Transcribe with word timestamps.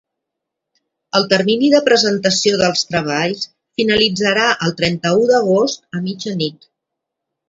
El 1.17 1.25
termini 1.33 1.67
de 1.73 1.81
presentació 1.89 2.55
dels 2.61 2.81
treballs 2.93 3.43
finalitzarà 3.81 4.47
el 4.69 4.73
trenta-u 4.79 5.29
d’agost 5.33 5.87
a 5.97 6.03
mitjanit. 6.07 6.67